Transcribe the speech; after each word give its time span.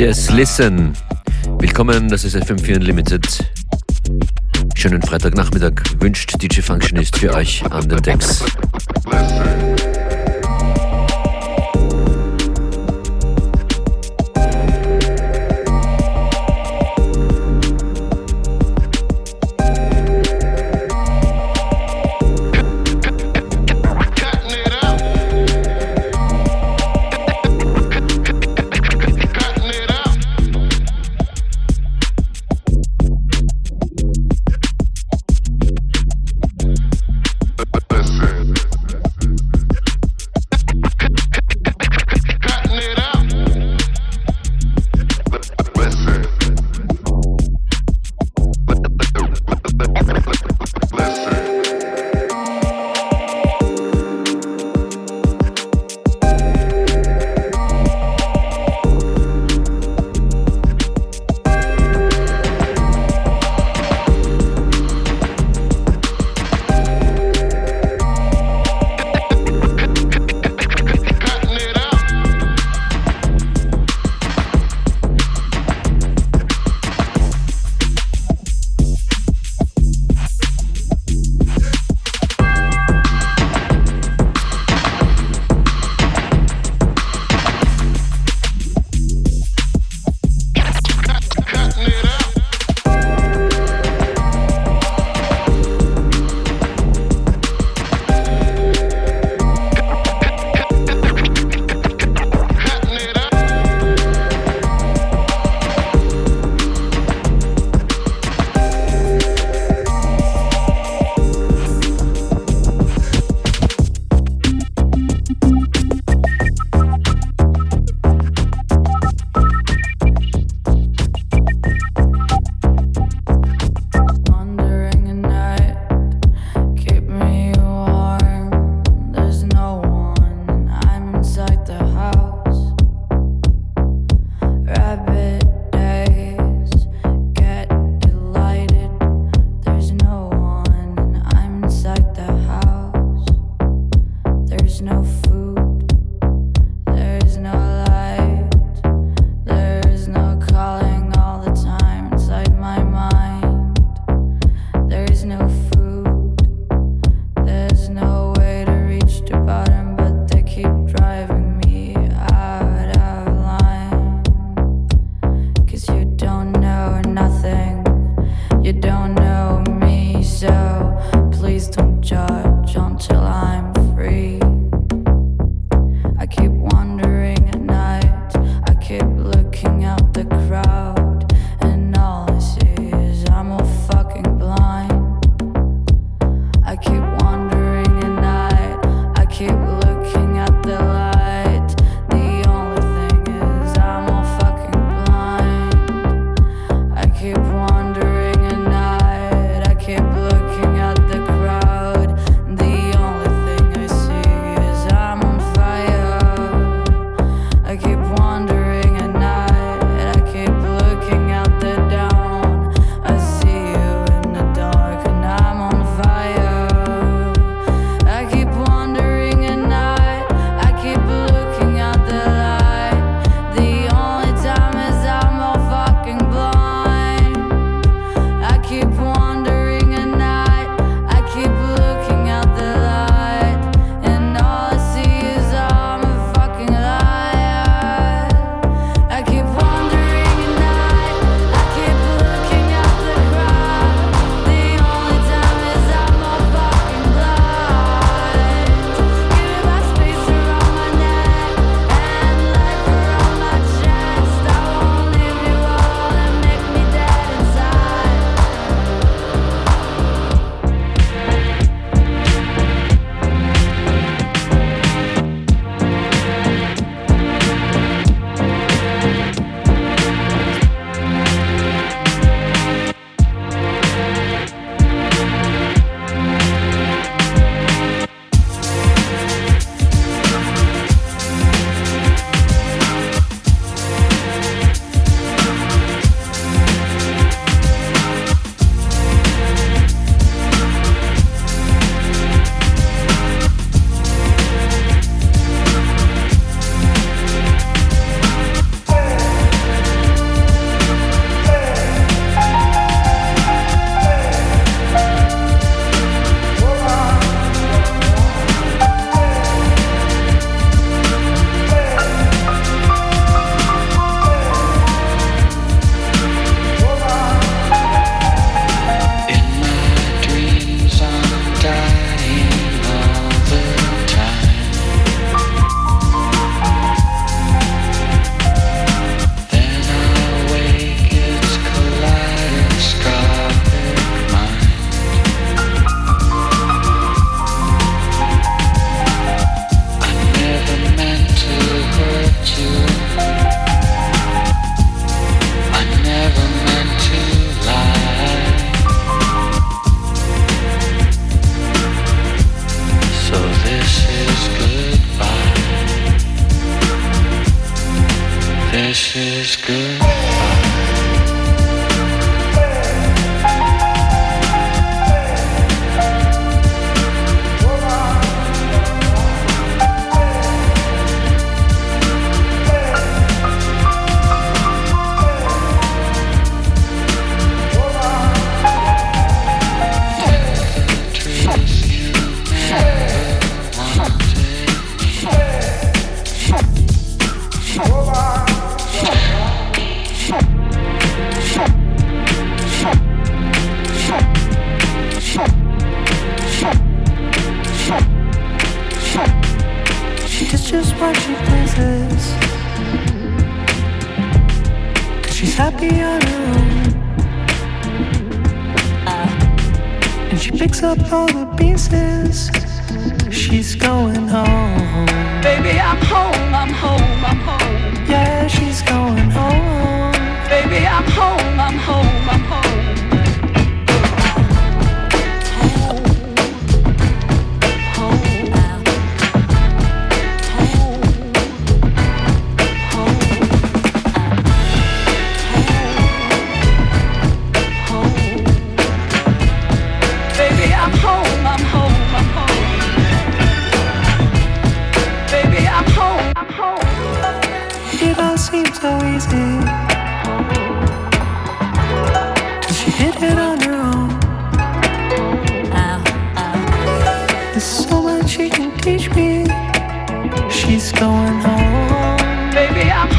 Yes, 0.00 0.30
listen. 0.30 0.94
Willkommen, 1.58 2.08
das 2.08 2.24
ist 2.24 2.34
FM4 2.34 2.76
Unlimited. 2.76 3.44
Schönen 4.74 5.02
Freitagnachmittag 5.02 5.72
wünscht 5.98 6.42
DJ 6.42 6.62
Functionist 6.62 7.18
für 7.18 7.34
euch 7.34 7.62
an 7.70 7.86
den 7.86 8.00
Decks. 8.00 8.42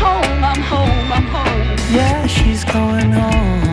home, 0.03 0.43
I'm 0.51 0.61
home, 0.73 1.11
I'm 1.17 1.27
home. 1.35 1.77
Yeah, 1.97 2.25
she's 2.27 2.63
going 2.63 3.11
home. 3.11 3.70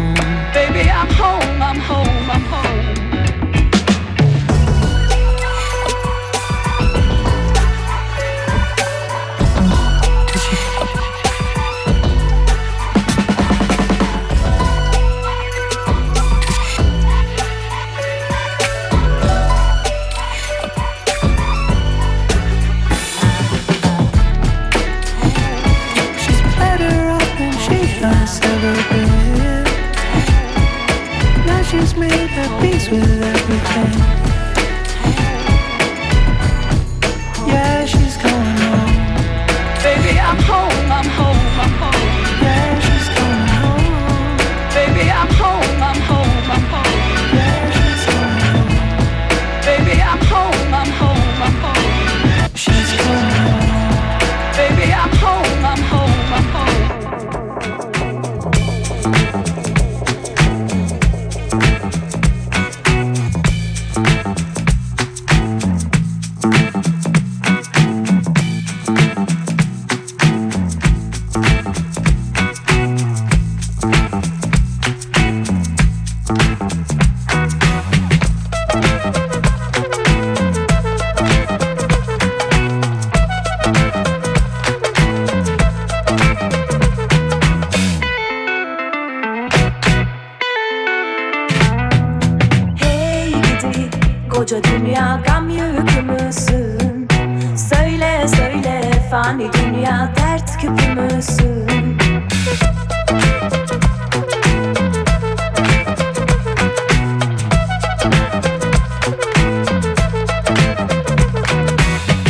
fani 99.11 99.51
dünya 99.53 100.13
dert 100.17 100.61
küpümüzün 100.61 101.69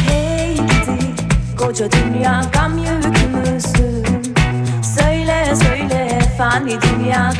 Hey 0.09 0.55
gidi 0.55 1.15
koca 1.59 1.89
dünya 1.93 2.43
gam 2.53 2.79
yükümüzün 2.79 4.05
Söyle 4.97 5.55
söyle 5.57 6.19
fani 6.39 6.79
dünya 6.83 7.33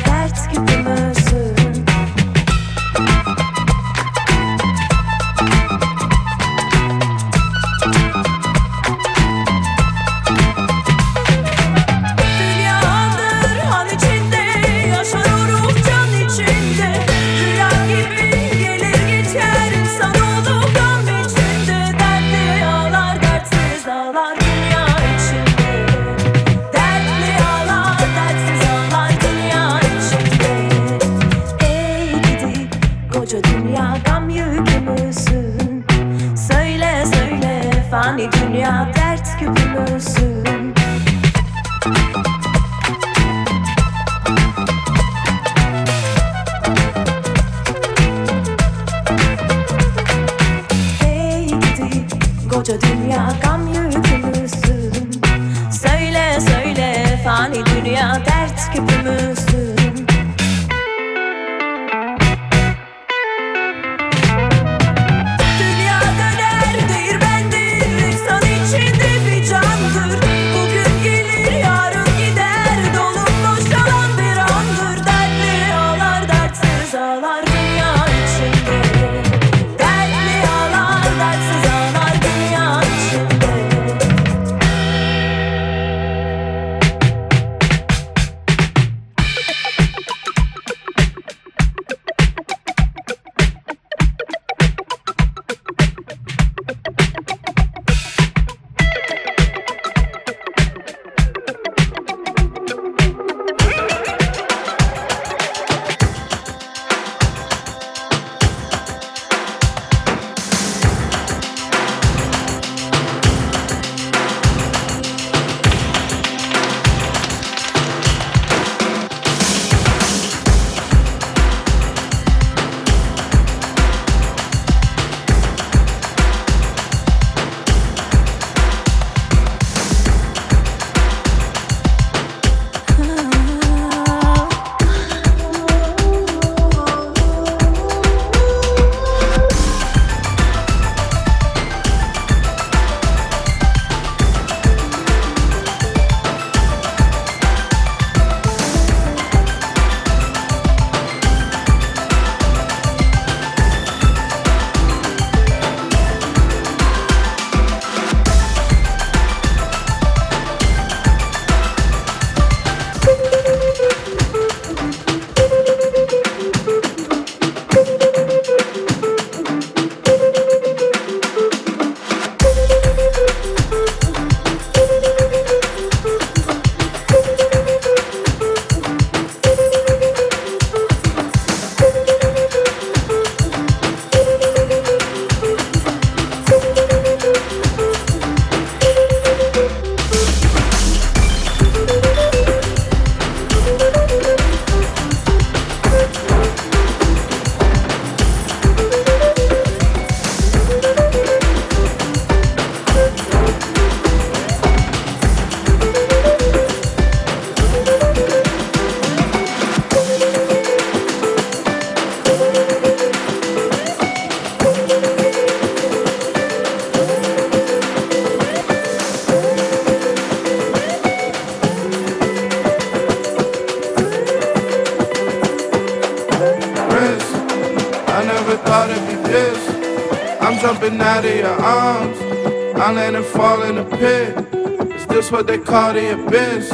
call 235.69 235.93
the 235.93 236.13
abyss? 236.13 236.71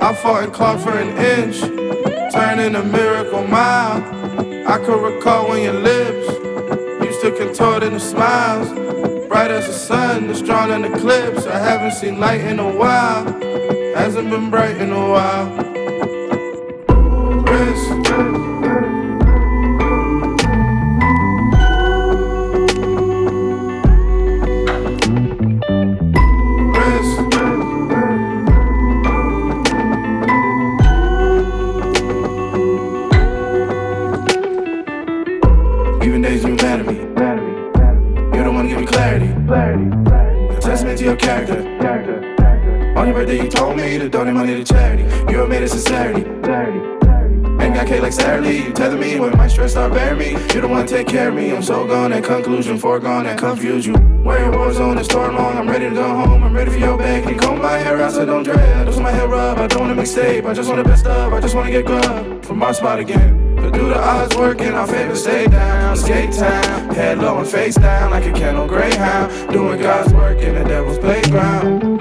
I 0.00 0.12
fought 0.14 0.42
and 0.44 0.52
clawed 0.52 0.80
for 0.82 0.90
an 0.90 1.16
inch, 1.16 1.60
turning 2.32 2.74
a 2.74 2.82
miracle 2.82 3.46
mile. 3.46 4.02
I 4.66 4.78
could 4.78 5.00
recall 5.00 5.48
when 5.48 5.62
your 5.62 5.74
lips 5.74 6.28
used 7.04 7.20
to 7.22 7.30
contort 7.38 7.84
into 7.84 8.00
smiles. 8.00 8.68
Bright 9.28 9.52
as 9.52 9.68
the 9.68 9.72
sun, 9.72 10.26
that's 10.26 10.42
drawn 10.42 10.72
in 10.72 10.84
eclipse. 10.92 11.46
I 11.46 11.58
haven't 11.58 11.92
seen 11.92 12.18
light 12.18 12.40
in 12.40 12.58
a 12.58 12.68
while, 12.68 13.24
hasn't 13.94 14.28
been 14.28 14.50
bright 14.50 14.76
in 14.76 14.90
a 14.90 15.08
while. 15.08 15.65
Take 50.96 51.08
care 51.08 51.28
of 51.28 51.34
me. 51.34 51.54
I'm 51.54 51.62
so 51.62 51.86
gone 51.86 52.12
at 52.12 52.24
conclusion, 52.24 52.78
foregone 52.78 53.26
and 53.26 53.38
confuse 53.38 53.86
you. 53.86 53.94
Where 53.94 54.50
war 54.50 54.72
zone 54.72 54.98
is 54.98 55.06
storm 55.06 55.36
I'm 55.36 55.68
ready 55.68 55.88
to 55.88 55.94
go 55.94 56.08
home. 56.08 56.42
I'm 56.42 56.54
ready 56.54 56.70
for 56.70 56.78
your 56.78 56.96
back. 56.96 57.26
And 57.26 57.38
comb 57.38 57.60
my 57.60 57.78
hair 57.78 58.00
out, 58.00 58.12
so 58.12 58.24
don't 58.24 58.42
dread. 58.42 58.76
I 58.76 58.84
just 58.84 59.00
my 59.00 59.10
hair 59.10 59.32
up, 59.34 59.58
I 59.58 59.66
don't 59.66 59.80
want 59.80 59.96
to 59.96 60.02
mixtape. 60.02 60.46
I 60.46 60.54
just 60.54 60.68
want 60.68 60.82
the 60.82 60.88
best 60.88 61.06
of, 61.06 61.32
I 61.32 61.40
just 61.40 61.54
want 61.54 61.66
to 61.66 61.72
get 61.72 61.84
grub 61.84 62.44
from 62.44 62.58
my 62.58 62.72
spot 62.72 62.98
again. 62.98 63.56
But 63.56 63.72
do 63.72 63.88
the 63.88 63.98
odds 63.98 64.34
work 64.36 64.60
in 64.60 64.74
our 64.74 64.86
favor? 64.86 65.16
Stay 65.16 65.46
down, 65.46 65.96
skate 65.96 66.32
time, 66.32 66.94
head 66.94 67.18
low 67.18 67.38
and 67.38 67.48
face 67.48 67.74
down 67.74 68.10
like 68.10 68.24
a 68.24 68.32
kennel 68.32 68.66
greyhound. 68.66 69.52
Doing 69.52 69.80
God's 69.80 70.12
work 70.14 70.38
in 70.38 70.54
the 70.54 70.64
devil's 70.64 70.98
playground. 70.98 71.95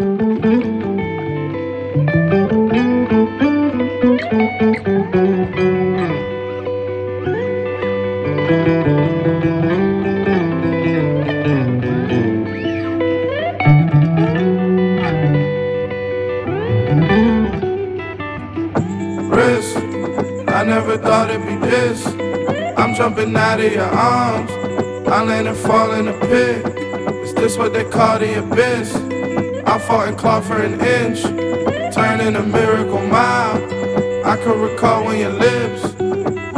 And 25.47 25.55
fall 25.55 25.91
in 25.91 26.05
the 26.05 26.13
pit. 26.13 26.65
Is 27.23 27.35
this 27.35 27.55
what 27.55 27.71
they 27.71 27.83
call 27.83 28.17
the 28.17 28.39
abyss? 28.39 28.95
I 29.67 29.77
fought 29.77 30.07
and 30.07 30.17
clawed 30.17 30.43
for 30.43 30.57
an 30.57 30.81
inch, 30.81 31.21
turning 31.93 32.35
a 32.35 32.41
miracle 32.41 33.05
mile. 33.05 33.57
I 34.25 34.37
could 34.37 34.57
recall 34.57 35.05
when 35.05 35.19
your 35.19 35.33
lips 35.33 35.83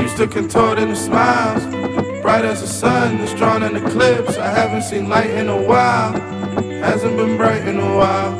used 0.01 0.15
to 0.17 0.27
contort 0.27 0.79
into 0.79 0.95
smiles. 0.95 1.65
Bright 2.21 2.45
as 2.45 2.61
the 2.61 2.67
sun, 2.67 3.17
that's 3.17 3.33
drawn 3.33 3.61
in 3.61 3.75
eclipse. 3.75 4.37
I 4.37 4.47
haven't 4.51 4.83
seen 4.83 5.09
light 5.09 5.31
in 5.31 5.49
a 5.49 5.61
while, 5.61 6.13
hasn't 6.81 7.17
been 7.17 7.35
bright 7.35 7.67
in 7.67 7.79
a 7.79 7.95
while. 7.97 8.36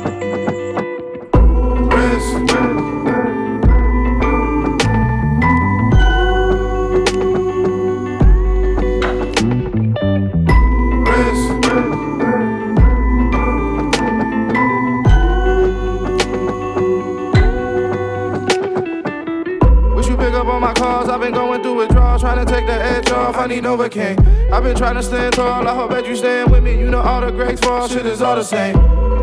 Novocaine. 23.68 24.50
I've 24.50 24.62
been 24.62 24.74
trying 24.74 24.94
to 24.94 25.02
stand 25.02 25.34
tall, 25.34 25.68
I 25.68 25.74
hope 25.74 25.90
that 25.90 26.06
you 26.06 26.16
stand 26.16 26.50
with 26.50 26.62
me. 26.62 26.78
You 26.78 26.88
know 26.90 27.02
all 27.02 27.20
the 27.20 27.30
greats 27.30 27.60
fall, 27.60 27.86
shit 27.86 28.06
is 28.06 28.22
all 28.22 28.34
the 28.34 28.42
same. 28.42 28.74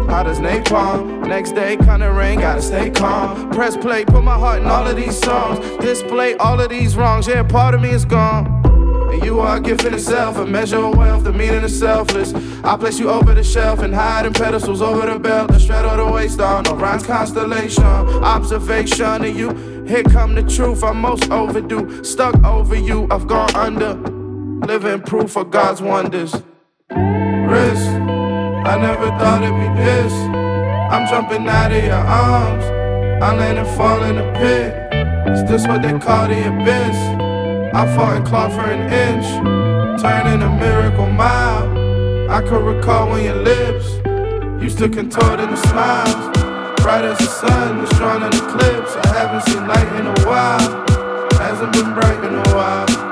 Hot 0.07 0.27
as 0.27 0.37
napalm, 0.37 1.25
next 1.27 1.53
day 1.53 1.77
kinda 1.77 2.11
rain, 2.11 2.41
gotta 2.41 2.61
stay 2.61 2.91
calm. 2.91 3.49
Press 3.49 3.75
play, 3.75 4.05
put 4.05 4.23
my 4.23 4.37
heart 4.37 4.61
in 4.61 4.67
all 4.67 4.85
of 4.85 4.95
these 4.95 5.17
songs. 5.19 5.57
Display 5.83 6.35
all 6.35 6.61
of 6.61 6.69
these 6.69 6.95
wrongs, 6.95 7.25
yeah, 7.27 7.41
part 7.41 7.73
of 7.73 7.81
me 7.81 7.89
is 7.89 8.05
gone. 8.05 8.45
And 9.11 9.23
you 9.25 9.39
are 9.39 9.57
a 9.57 9.59
gift 9.59 9.83
in 9.83 9.95
itself, 9.95 10.37
a 10.37 10.45
measure 10.45 10.77
of 10.77 10.95
wealth, 10.95 11.23
the 11.23 11.33
meaning 11.33 11.63
of 11.63 11.71
selfless. 11.71 12.31
I 12.63 12.77
place 12.77 12.99
you 12.99 13.09
over 13.09 13.33
the 13.33 13.43
shelf 13.43 13.79
and 13.79 13.95
hide 13.95 14.27
in 14.27 14.33
pedestals 14.33 14.79
over 14.79 15.07
the 15.11 15.17
belt, 15.17 15.47
the 15.53 15.59
straddle 15.59 15.97
the 16.05 16.11
waist 16.11 16.39
on 16.39 16.67
Orion's 16.67 17.03
constellation. 17.03 17.83
Observation 17.83 19.25
of 19.25 19.35
you, 19.35 19.49
here 19.87 20.03
come 20.03 20.35
the 20.35 20.43
truth, 20.43 20.83
I'm 20.83 21.01
most 21.01 21.31
overdue. 21.31 22.03
Stuck 22.03 22.35
over 22.43 22.75
you, 22.75 23.07
I've 23.09 23.25
gone 23.25 23.55
under 23.55 24.14
living 24.65 25.01
proof 25.01 25.37
of 25.37 25.51
God's 25.51 25.81
wonders. 25.81 26.33
Risk, 26.89 27.87
I 28.65 28.77
never 28.81 29.07
thought 29.19 29.43
it'd 29.43 29.55
be 29.55 29.83
this. 29.83 30.11
I'm 30.91 31.07
jumping 31.07 31.47
out 31.47 31.71
of 31.71 31.83
your 31.83 31.93
arms. 31.93 32.63
I 33.23 33.35
land 33.35 33.59
and 33.59 33.67
fall 33.77 34.03
in 34.03 34.15
the 34.15 34.31
pit. 34.33 34.73
Is 35.33 35.43
this 35.49 35.67
what 35.67 35.81
they 35.83 35.97
call 35.99 36.27
the 36.27 36.47
abyss? 36.47 36.97
I 37.75 37.95
fought 37.95 38.17
and 38.17 38.25
clawed 38.25 38.53
for 38.53 38.61
an 38.61 38.91
inch, 38.91 39.25
turning 40.01 40.41
a 40.41 40.49
miracle 40.49 41.07
mile. 41.07 41.69
I 42.29 42.41
could 42.41 42.65
recall 42.65 43.11
when 43.11 43.23
your 43.23 43.35
lips 43.35 43.87
used 44.63 44.79
to 44.79 44.89
contort 44.89 45.39
into 45.39 45.57
smiles. 45.57 46.37
Bright 46.81 47.05
as 47.05 47.17
the 47.19 47.25
sun, 47.25 47.83
it's 47.83 47.95
drawn 47.97 48.23
in 48.23 48.29
eclipse. 48.29 48.95
I 48.95 49.07
haven't 49.13 49.43
seen 49.51 49.67
light 49.67 49.99
in 49.99 50.07
a 50.07 50.27
while, 50.27 50.85
hasn't 51.37 51.73
been 51.73 51.93
bright 51.93 52.23
in 52.23 52.33
a 52.33 52.55
while. 52.55 53.04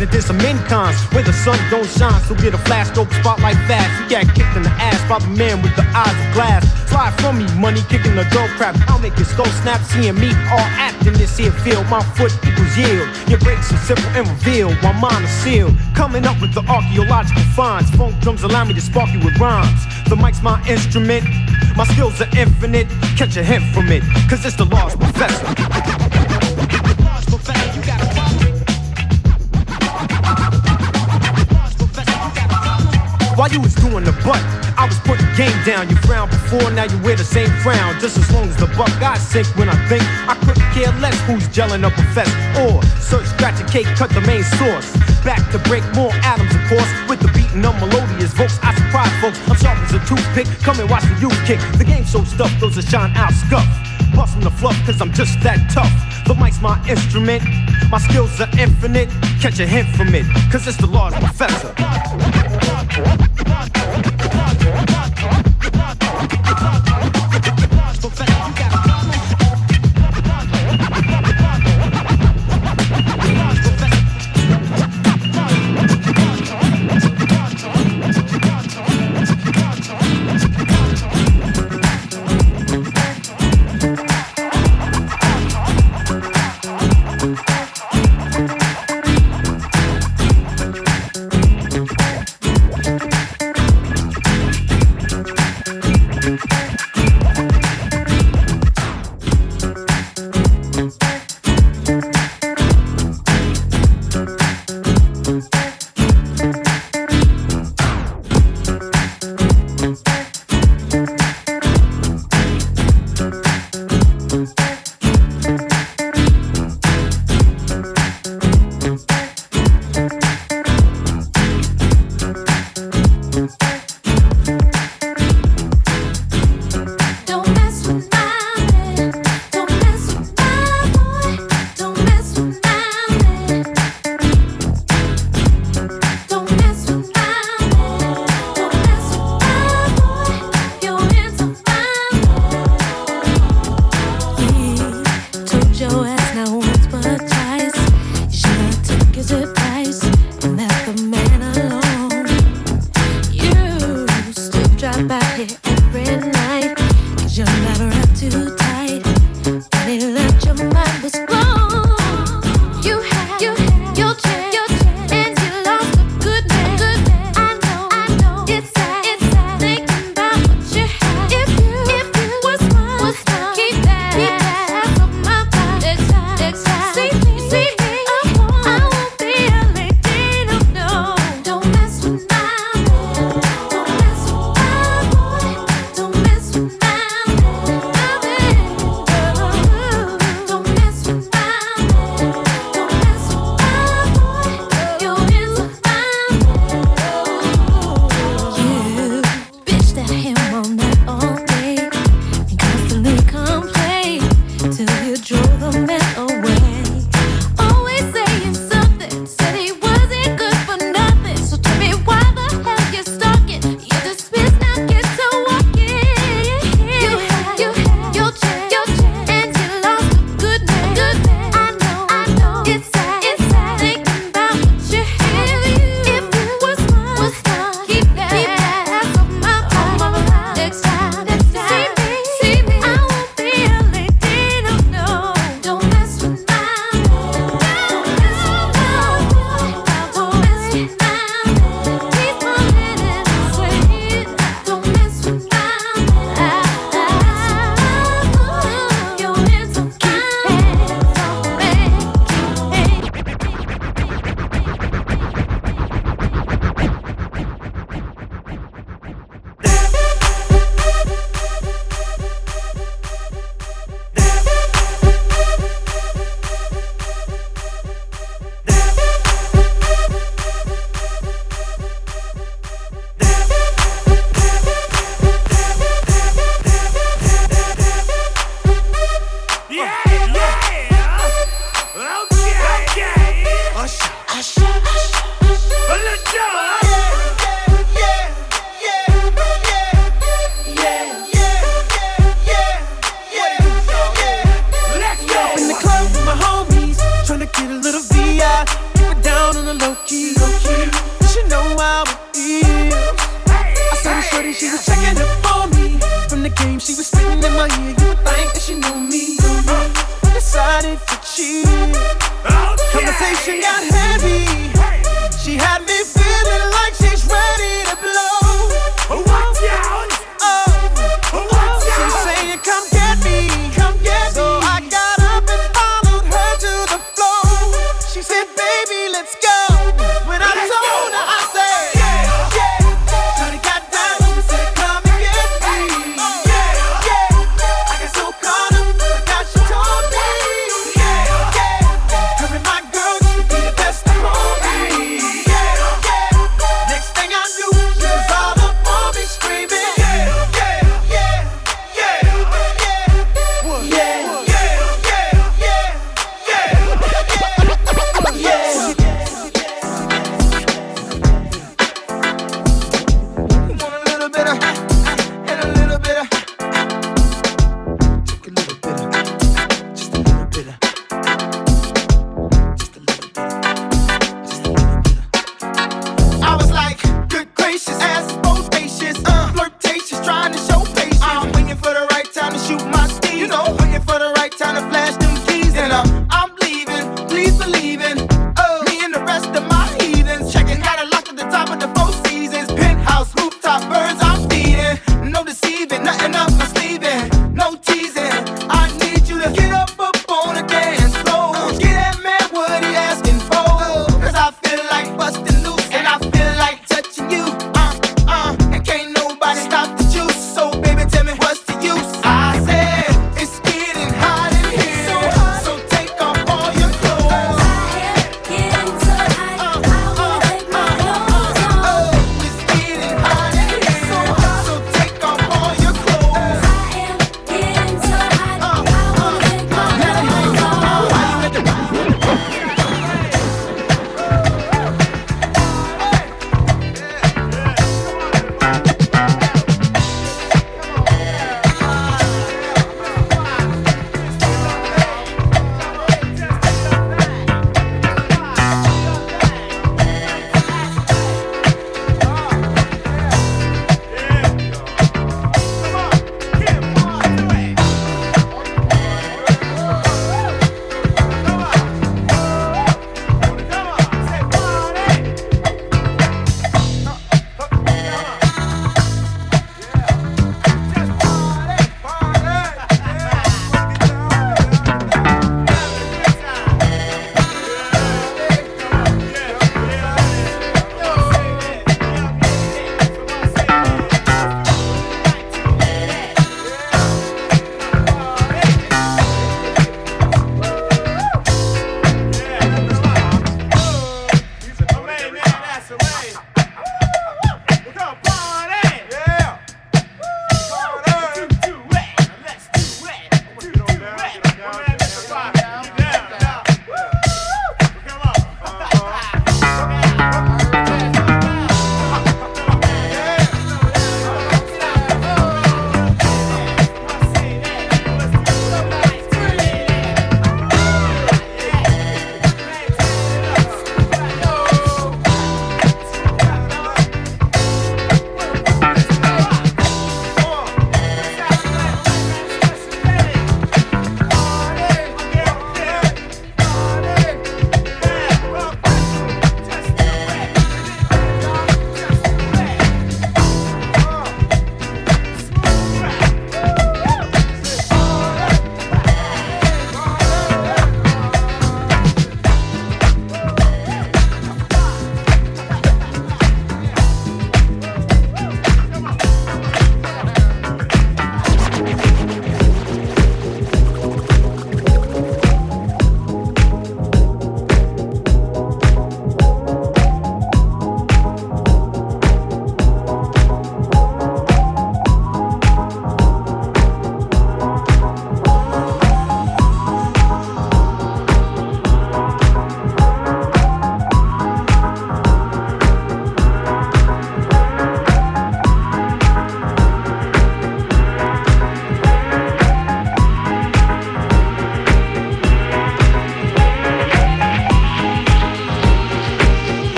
And 0.00 0.10
did 0.10 0.24
some 0.24 0.38
incons 0.38 0.96
where 1.12 1.22
the 1.22 1.32
sun 1.32 1.58
don't 1.68 1.84
shine. 1.84 2.22
So 2.24 2.34
get 2.34 2.54
a 2.54 2.58
flash 2.64 2.88
stroke 2.88 3.12
spotlight 3.12 3.56
fast. 3.68 3.92
You 4.04 4.16
got 4.16 4.34
kicked 4.34 4.56
in 4.56 4.62
the 4.62 4.72
ass 4.80 4.96
by 5.06 5.18
the 5.18 5.28
man 5.28 5.60
with 5.60 5.76
the 5.76 5.84
eyes 5.92 6.16
of 6.16 6.32
glass. 6.32 6.64
Fly 6.88 7.10
from 7.20 7.36
me, 7.36 7.46
money 7.60 7.82
kicking 7.90 8.16
the 8.16 8.24
dope 8.32 8.48
crap. 8.56 8.80
I'll 8.88 8.98
make 8.98 9.14
your 9.16 9.26
skull 9.26 9.52
snap, 9.60 9.82
seeing 9.92 10.14
me 10.16 10.32
all 10.48 10.68
apt 10.80 11.04
in 11.04 11.12
this 11.20 11.36
here 11.36 11.52
field. 11.52 11.84
My 11.92 12.00
foot 12.16 12.32
equals 12.48 12.72
yield. 12.80 13.12
Your 13.28 13.40
breaks 13.40 13.70
are 13.74 13.82
simple 13.84 14.08
and 14.16 14.26
reveal 14.26 14.72
while 14.80 14.94
mine 14.94 15.20
are 15.20 15.36
sealed. 15.44 15.76
Coming 15.94 16.24
up 16.24 16.40
with 16.40 16.54
the 16.54 16.64
archaeological 16.64 17.42
finds. 17.52 17.90
Funk 17.90 18.18
drums 18.22 18.42
allow 18.42 18.64
me 18.64 18.72
to 18.72 18.80
spark 18.80 19.12
you 19.12 19.20
with 19.20 19.36
rhymes. 19.38 19.84
The 20.08 20.16
mic's 20.16 20.40
my 20.40 20.56
instrument. 20.64 21.28
My 21.76 21.84
skills 21.84 22.18
are 22.22 22.30
infinite. 22.38 22.88
Catch 23.20 23.36
a 23.36 23.44
hint 23.44 23.64
from 23.74 23.92
it, 23.92 24.02
cause 24.30 24.46
it's 24.46 24.56
the 24.56 24.64
Large 24.64 24.96
Professor. 24.96 25.99
You 33.50 33.60
was 33.60 33.74
doing 33.74 34.04
the 34.06 34.14
butt, 34.22 34.38
I 34.78 34.86
was 34.86 34.94
putting 35.02 35.26
game 35.34 35.58
down. 35.66 35.90
You 35.90 35.96
frowned 36.06 36.30
before, 36.30 36.70
now 36.70 36.84
you 36.86 36.96
wear 37.02 37.16
the 37.16 37.26
same 37.26 37.50
frown. 37.66 37.98
Just 37.98 38.16
as 38.16 38.30
long 38.30 38.46
as 38.46 38.54
the 38.54 38.70
buck 38.78 38.94
got 39.02 39.18
sink 39.18 39.48
when 39.58 39.68
I 39.68 39.74
think 39.88 40.06
I 40.30 40.38
couldn't 40.38 40.62
care 40.70 40.94
less 41.02 41.18
who's 41.26 41.42
gelling 41.50 41.82
up 41.82 41.90
a 41.98 42.04
fest. 42.14 42.30
Or 42.62 42.78
search, 43.02 43.26
scratch 43.26 43.58
a 43.60 43.66
cake, 43.66 43.90
cut 43.98 44.10
the 44.10 44.20
main 44.22 44.44
source. 44.54 44.94
Back 45.26 45.42
to 45.50 45.58
break 45.66 45.82
more 45.98 46.14
atoms, 46.22 46.54
of 46.54 46.62
course, 46.70 46.90
with 47.10 47.18
the 47.18 47.30
beating 47.34 47.66
of 47.66 47.74
melodious 47.82 48.30
vocals. 48.38 48.62
I 48.62 48.70
surprise 48.70 49.10
folks, 49.18 49.38
I'm 49.50 49.56
sharp 49.58 49.78
as 49.82 49.98
a 49.98 50.02
toothpick. 50.06 50.46
Come 50.62 50.78
and 50.78 50.88
watch 50.88 51.02
the 51.02 51.18
youth 51.18 51.40
kick. 51.42 51.58
The 51.74 51.84
game 51.84 52.06
so 52.06 52.22
stuffed, 52.22 52.60
those 52.60 52.76
that 52.76 52.86
shine 52.86 53.10
out 53.18 53.34
scuff. 53.34 53.66
Bustin' 54.14 54.46
the 54.46 54.50
fluff, 54.50 54.78
cause 54.86 55.02
I'm 55.02 55.12
just 55.12 55.42
that 55.42 55.58
tough. 55.74 55.90
The 56.26 56.34
mic's 56.38 56.62
my 56.62 56.78
instrument, 56.86 57.42
my 57.90 57.98
skills 57.98 58.40
are 58.40 58.50
infinite. 58.54 59.10
Catch 59.42 59.58
a 59.58 59.66
hint 59.66 59.88
from 59.96 60.14
it, 60.14 60.24
cause 60.52 60.66
it's 60.68 60.78
the 60.78 60.86
Large 60.86 61.14
Professor. 61.14 61.74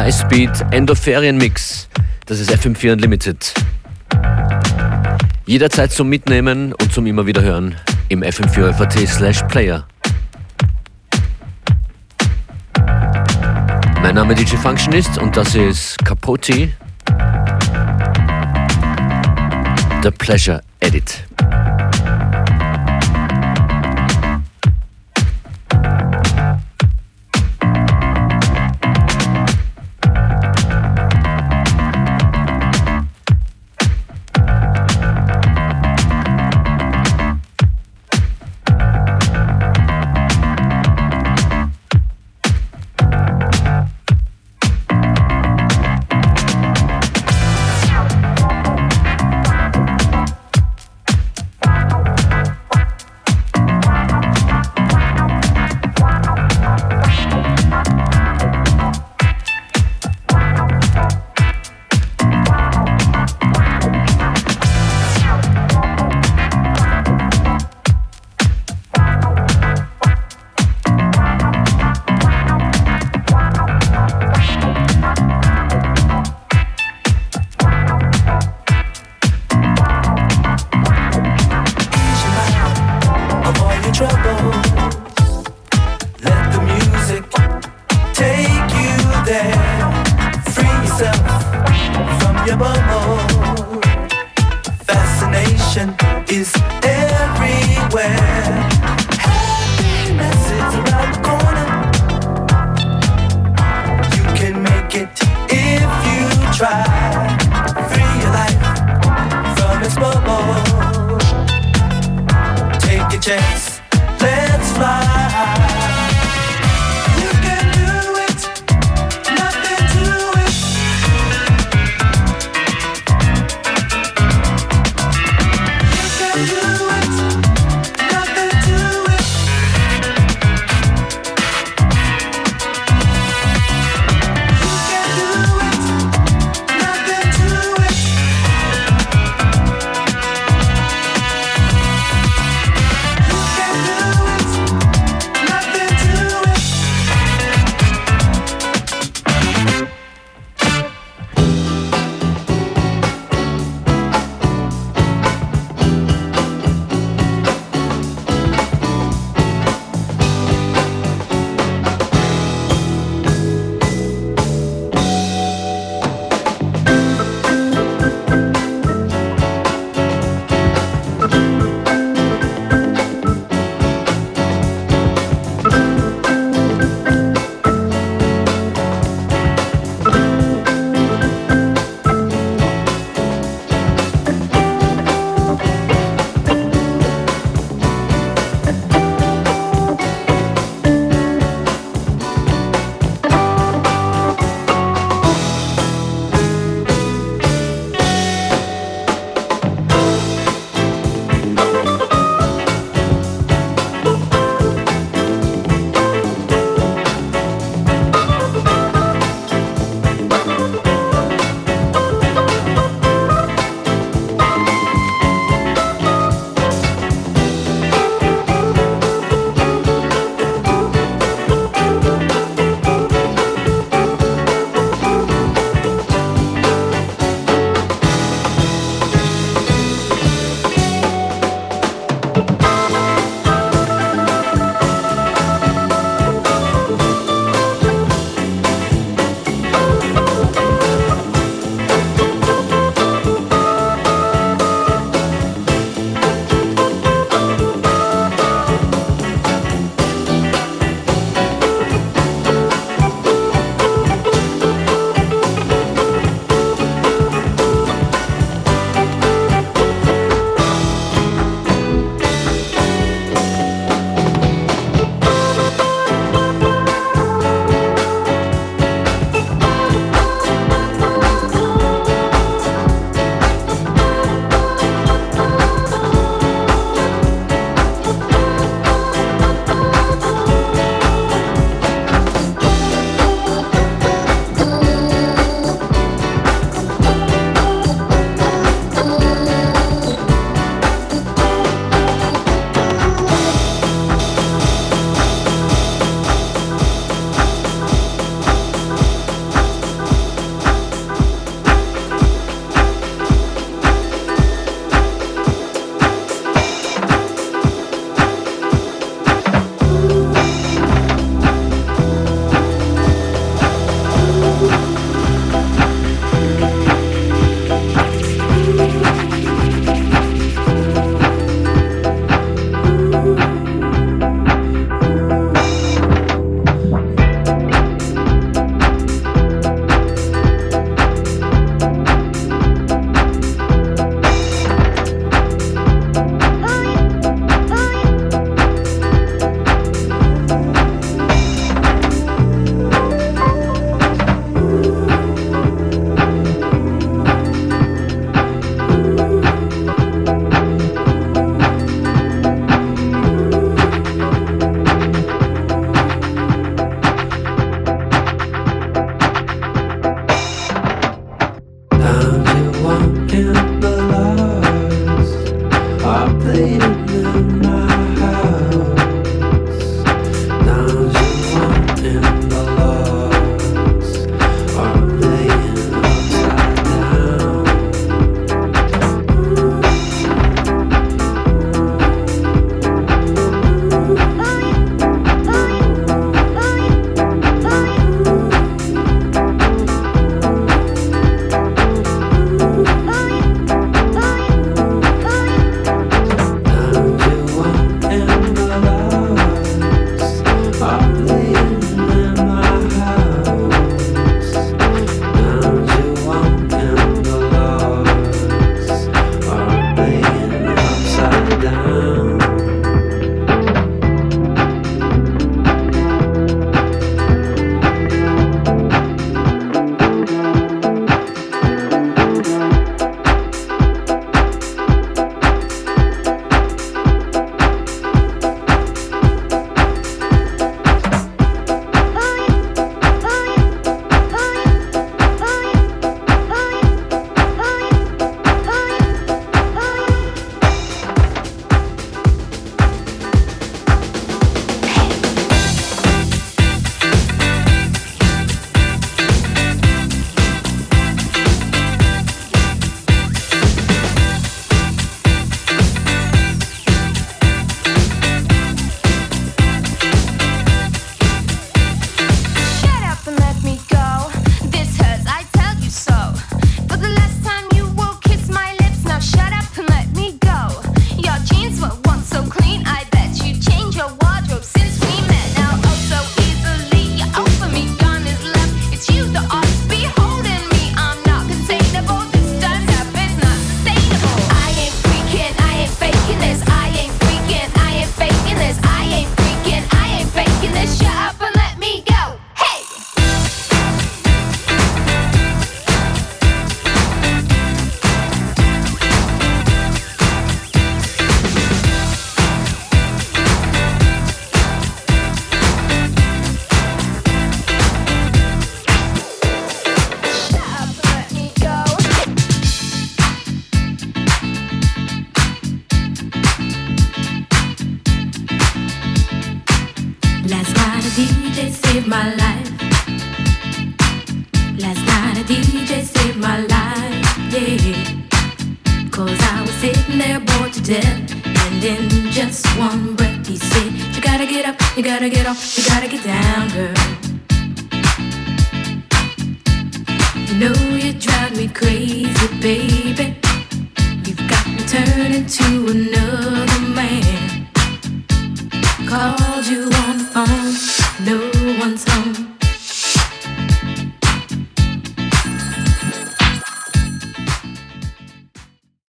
Highspeed 0.00 0.64
Endoferien-Mix. 0.70 1.86
Das 2.24 2.40
ist 2.40 2.50
FM4 2.50 2.94
Unlimited. 2.94 3.52
Jederzeit 5.44 5.92
zum 5.92 6.08
Mitnehmen 6.08 6.72
und 6.72 6.90
zum 6.90 7.04
immer 7.06 7.26
wieder 7.26 7.42
hören 7.42 7.76
im 8.08 8.22
FM4 8.22 8.72
FAT 8.72 9.06
slash 9.06 9.42
Player. 9.42 9.86
Mein 14.00 14.14
Name 14.14 14.32
ist 14.32 14.50
DJ 14.50 14.56
Functionist 14.56 15.18
und 15.18 15.36
das 15.36 15.54
ist 15.54 16.02
Capote. 16.02 16.70
The 20.02 20.10
Pleasure 20.16 20.62
Edit. 20.80 21.29